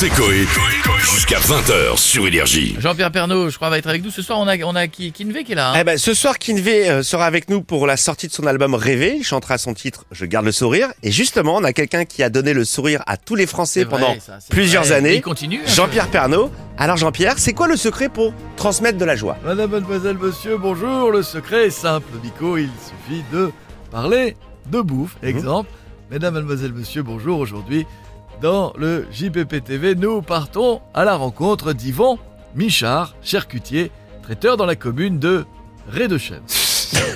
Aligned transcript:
C'est 0.00 0.08
Coé. 0.08 0.46
Jusqu'à 0.98 1.36
20h 1.40 1.98
sur 1.98 2.26
Énergie. 2.26 2.74
Jean-Pierre 2.78 3.12
Pernaud, 3.12 3.50
je 3.50 3.56
crois, 3.56 3.68
va 3.68 3.76
être 3.76 3.86
avec 3.86 4.02
nous 4.02 4.08
ce 4.08 4.22
soir. 4.22 4.38
On 4.38 4.48
a, 4.48 4.56
on 4.64 4.74
a 4.74 4.86
qui, 4.88 5.12
Kinvey 5.12 5.44
qui 5.44 5.52
est 5.52 5.56
là. 5.56 5.72
hein 5.72 5.76
Eh 5.78 5.84
ben, 5.84 5.98
ce 5.98 6.14
soir, 6.14 6.38
Kinvey 6.38 6.88
euh, 6.88 7.02
sera 7.02 7.26
avec 7.26 7.50
nous 7.50 7.60
pour 7.60 7.86
la 7.86 7.98
sortie 7.98 8.26
de 8.26 8.32
son 8.32 8.46
album 8.46 8.74
Rêver. 8.74 9.16
Il 9.18 9.24
chantera 9.24 9.58
son 9.58 9.74
titre 9.74 10.06
Je 10.10 10.24
garde 10.24 10.46
le 10.46 10.52
sourire. 10.52 10.88
Et 11.02 11.10
justement, 11.10 11.56
on 11.56 11.64
a 11.64 11.74
quelqu'un 11.74 12.06
qui 12.06 12.22
a 12.22 12.30
donné 12.30 12.54
le 12.54 12.64
sourire 12.64 13.02
à 13.06 13.18
tous 13.18 13.34
les 13.34 13.44
Français 13.46 13.84
vrai, 13.84 13.90
pendant 13.90 14.18
ça, 14.20 14.38
plusieurs 14.48 14.84
vrai. 14.84 14.94
années. 14.94 15.16
Il 15.16 15.20
continue. 15.20 15.60
Jean-Pierre 15.66 16.08
Pernaud. 16.08 16.50
Alors 16.78 16.96
Jean-Pierre, 16.96 17.34
c'est 17.36 17.52
quoi 17.52 17.68
le 17.68 17.76
secret 17.76 18.08
pour 18.08 18.32
transmettre 18.56 18.96
de 18.96 19.04
la 19.04 19.16
joie? 19.16 19.36
Madame, 19.44 19.70
mademoiselle, 19.70 20.16
monsieur, 20.16 20.56
bonjour. 20.56 21.10
Le 21.10 21.22
secret 21.22 21.66
est 21.66 21.70
simple, 21.70 22.08
Nico. 22.24 22.56
Il 22.56 22.70
suffit 22.70 23.22
de 23.34 23.50
parler 23.90 24.34
de 24.70 24.80
bouffe. 24.80 25.16
Exemple, 25.22 25.68
mesdames, 26.10 26.32
mademoiselle, 26.32 26.72
monsieur, 26.72 27.02
bonjour. 27.02 27.38
Aujourd'hui, 27.38 27.84
dans 28.40 28.72
le 28.78 29.06
JPP 29.12 29.62
TV, 29.64 29.94
nous 29.94 30.22
partons 30.22 30.80
à 30.94 31.04
la 31.04 31.16
rencontre 31.16 31.72
d'Yvon 31.72 32.18
Michard, 32.54 33.14
charcutier, 33.22 33.90
traiteur 34.22 34.56
dans 34.56 34.66
la 34.66 34.76
commune 34.76 35.18
de 35.18 35.44
Ré-de-Chèvre. 35.88 36.42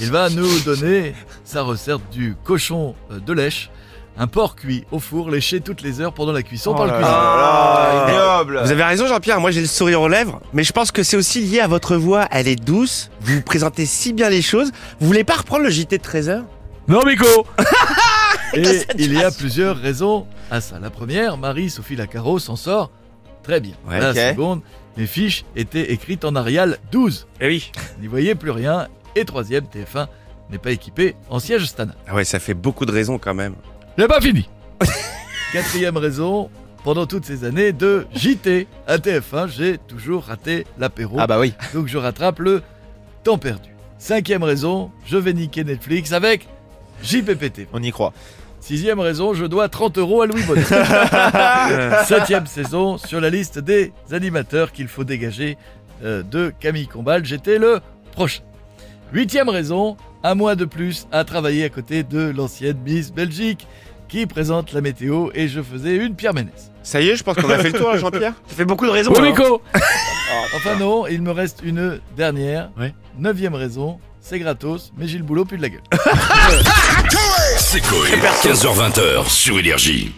Il 0.00 0.10
va 0.10 0.28
nous 0.30 0.60
donner 0.60 1.14
sa 1.44 1.62
recette 1.62 2.00
du 2.10 2.36
cochon 2.44 2.94
euh, 3.10 3.18
de 3.20 3.32
lèche, 3.32 3.70
un 4.18 4.26
porc 4.26 4.56
cuit 4.56 4.84
au 4.92 4.98
four, 4.98 5.30
léché 5.30 5.60
toutes 5.60 5.80
les 5.80 6.00
heures 6.00 6.12
pendant 6.12 6.32
la 6.32 6.42
cuisson 6.42 6.74
par 6.74 6.84
le 6.84 6.90
cuisinier. 6.90 7.08
Ah, 7.14 8.42
Vous 8.46 8.70
avez 8.70 8.82
raison 8.84 9.06
Jean-Pierre, 9.06 9.40
moi 9.40 9.50
j'ai 9.50 9.62
le 9.62 9.66
sourire 9.66 10.02
aux 10.02 10.08
lèvres, 10.08 10.40
mais 10.52 10.64
je 10.64 10.72
pense 10.72 10.92
que 10.92 11.02
c'est 11.02 11.16
aussi 11.16 11.40
lié 11.40 11.60
à 11.60 11.68
votre 11.68 11.96
voix, 11.96 12.26
elle 12.30 12.48
est 12.48 12.56
douce, 12.56 13.10
vous 13.20 13.40
présentez 13.40 13.86
si 13.86 14.12
bien 14.12 14.28
les 14.28 14.42
choses. 14.42 14.70
Vous 15.00 15.06
voulez 15.06 15.24
pas 15.24 15.36
reprendre 15.36 15.62
le 15.64 15.70
JT 15.70 15.96
de 15.98 16.02
13h 16.02 16.42
Non, 16.88 17.00
Miko 17.06 17.46
Et 18.54 18.62
il 18.98 19.14
y 19.14 19.22
a 19.22 19.30
plusieurs 19.30 19.76
raisons 19.76 20.26
à 20.50 20.60
ça. 20.60 20.78
La 20.78 20.90
première, 20.90 21.36
Marie-Sophie 21.38 21.96
Lacaro 21.96 22.38
s'en 22.38 22.56
sort 22.56 22.90
très 23.42 23.60
bien. 23.60 23.74
Ouais, 23.88 23.98
la 23.98 24.14
seconde, 24.14 24.60
les 24.96 25.06
fiches 25.06 25.44
étaient 25.56 25.92
écrites 25.92 26.24
en 26.24 26.36
Arial 26.36 26.78
12. 26.90 27.26
Eh 27.40 27.46
oui. 27.48 27.72
N'y 28.00 28.06
voyez 28.06 28.34
plus 28.34 28.50
rien. 28.50 28.88
Et 29.16 29.24
troisième, 29.24 29.64
TF1 29.64 30.06
n'est 30.50 30.58
pas 30.58 30.70
équipé 30.70 31.16
en 31.30 31.38
siège 31.38 31.66
Stana. 31.66 31.94
Ah 32.06 32.14
ouais, 32.14 32.24
ça 32.24 32.38
fait 32.38 32.54
beaucoup 32.54 32.86
de 32.86 32.92
raisons 32.92 33.18
quand 33.18 33.34
même. 33.34 33.54
J'ai 33.98 34.06
pas 34.06 34.20
fini 34.20 34.48
Quatrième 35.52 35.96
raison, 35.96 36.50
pendant 36.84 37.06
toutes 37.06 37.24
ces 37.24 37.44
années 37.44 37.72
de 37.72 38.06
JT 38.14 38.66
à 38.86 38.98
TF1, 38.98 39.48
j'ai 39.48 39.78
toujours 39.78 40.24
raté 40.24 40.66
l'apéro. 40.78 41.18
bah 41.26 41.38
oui. 41.38 41.54
Donc 41.74 41.88
je 41.88 41.98
rattrape 41.98 42.38
le 42.38 42.62
temps 43.22 43.38
perdu. 43.38 43.70
Cinquième 43.98 44.42
raison, 44.42 44.90
je 45.06 45.16
vais 45.16 45.32
niquer 45.32 45.62
Netflix 45.62 46.12
avec 46.12 46.48
JPPT. 47.02 47.68
On 47.72 47.82
y 47.82 47.90
croit. 47.90 48.12
Sixième 48.60 49.00
raison, 49.00 49.34
je 49.34 49.44
dois 49.44 49.68
30 49.68 49.98
euros 49.98 50.22
à 50.22 50.26
Louis 50.26 50.42
Bonnet. 50.44 50.62
Septième 52.06 52.46
saison, 52.46 52.96
sur 52.96 53.20
la 53.20 53.28
liste 53.28 53.58
des 53.58 53.92
animateurs 54.12 54.70
qu'il 54.70 54.86
faut 54.86 55.02
dégager 55.02 55.58
euh, 56.04 56.22
de 56.22 56.52
Camille 56.60 56.86
Combal, 56.86 57.24
j'étais 57.24 57.58
le 57.58 57.80
prochain. 58.12 58.42
Huitième 59.12 59.48
raison, 59.48 59.96
un 60.22 60.36
mois 60.36 60.54
de 60.54 60.64
plus 60.64 61.08
à 61.10 61.24
travailler 61.24 61.64
à 61.64 61.68
côté 61.70 62.04
de 62.04 62.32
l'ancienne 62.34 62.78
Miss 62.86 63.12
Belgique 63.12 63.66
qui 64.08 64.26
présente 64.26 64.72
la 64.72 64.80
météo 64.80 65.30
et 65.34 65.48
je 65.48 65.60
faisais 65.60 65.96
une 65.96 66.14
Pierre 66.14 66.34
Ménès. 66.34 66.70
Ça 66.82 67.00
y 67.00 67.08
est, 67.08 67.16
je 67.16 67.24
pense 67.24 67.36
qu'on 67.36 67.50
a 67.50 67.58
fait 67.58 67.70
le 67.70 67.78
tour, 67.78 67.90
hein, 67.90 67.96
Jean-Pierre. 67.96 68.34
Ça 68.46 68.54
fait 68.54 68.64
beaucoup 68.64 68.86
de 68.86 68.90
raisons. 68.90 69.12
Nico 69.20 69.62
Enfin 70.54 70.76
non, 70.76 71.06
il 71.06 71.22
me 71.22 71.30
reste 71.30 71.60
une 71.64 71.98
dernière. 72.16 72.70
Ouais. 72.78 72.94
Neuvième 73.18 73.54
raison, 73.54 73.98
c'est 74.20 74.38
gratos, 74.38 74.92
mais 74.96 75.06
j'ai 75.08 75.18
le 75.18 75.24
boulot 75.24 75.44
plus 75.44 75.56
de 75.56 75.62
la 75.62 75.68
gueule. 75.68 75.82
C'est 77.58 77.80
Coé. 77.80 78.10
15h20h 78.44 79.28
sur 79.28 79.58
Énergie. 79.58 80.12